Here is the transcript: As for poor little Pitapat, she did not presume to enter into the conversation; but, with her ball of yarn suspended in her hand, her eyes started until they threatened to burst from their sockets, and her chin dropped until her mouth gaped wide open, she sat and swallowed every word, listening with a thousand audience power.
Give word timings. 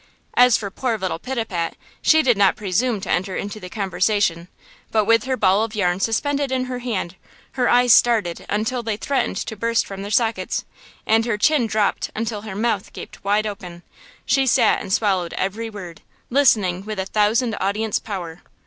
As 0.33 0.57
for 0.57 0.71
poor 0.71 0.97
little 0.97 1.19
Pitapat, 1.19 1.75
she 2.01 2.23
did 2.23 2.35
not 2.35 2.55
presume 2.55 3.01
to 3.01 3.09
enter 3.11 3.35
into 3.35 3.59
the 3.59 3.69
conversation; 3.69 4.47
but, 4.91 5.05
with 5.05 5.25
her 5.25 5.37
ball 5.37 5.63
of 5.63 5.75
yarn 5.75 5.99
suspended 5.99 6.51
in 6.51 6.65
her 6.65 6.79
hand, 6.79 7.15
her 7.51 7.69
eyes 7.69 7.93
started 7.93 8.47
until 8.49 8.81
they 8.81 8.97
threatened 8.97 9.37
to 9.37 9.55
burst 9.55 9.85
from 9.85 10.01
their 10.01 10.09
sockets, 10.09 10.65
and 11.05 11.27
her 11.27 11.37
chin 11.37 11.67
dropped 11.67 12.09
until 12.15 12.41
her 12.41 12.55
mouth 12.55 12.93
gaped 12.93 13.23
wide 13.23 13.45
open, 13.45 13.83
she 14.25 14.47
sat 14.47 14.81
and 14.81 14.91
swallowed 14.91 15.33
every 15.33 15.69
word, 15.69 16.01
listening 16.31 16.83
with 16.83 16.97
a 16.97 17.05
thousand 17.05 17.55
audience 17.61 17.99
power. 17.99 18.41